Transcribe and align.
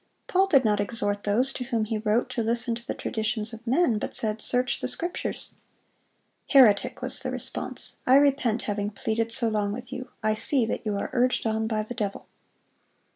"Paul 0.25 0.47
did 0.47 0.65
not 0.65 0.79
exhort 0.79 1.25
those 1.25 1.53
to 1.53 1.65
whom 1.65 1.85
he 1.85 1.99
wrote 1.99 2.27
to 2.31 2.41
listen 2.41 2.73
to 2.73 2.83
the 2.83 2.95
traditions 2.95 3.53
of 3.53 3.67
men, 3.67 3.99
but 3.99 4.15
said, 4.15 4.41
'Search 4.41 4.81
the 4.81 4.87
Scriptures.'" 4.87 5.57
"Heretic!" 6.53 7.03
was 7.03 7.19
the 7.19 7.29
response, 7.29 7.97
"I 8.07 8.15
repent 8.15 8.63
having 8.63 8.89
pleaded 8.89 9.31
so 9.31 9.47
long 9.47 9.71
with 9.71 9.93
you. 9.93 10.09
I 10.23 10.33
see 10.33 10.65
that 10.65 10.87
you 10.87 10.95
are 10.95 11.11
urged 11.13 11.45
on 11.45 11.67
by 11.67 11.83
the 11.83 11.93
devil." 11.93 12.25